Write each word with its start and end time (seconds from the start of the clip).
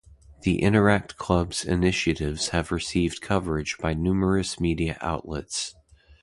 The 0.41 0.63
Interact 0.63 1.17
Club's 1.17 1.63
initiatives 1.63 2.47
have 2.47 2.71
received 2.71 3.21
coverage 3.21 3.77
by 3.77 3.93
numerous 3.93 4.59
media 4.59 4.97
outlets. 4.99 5.75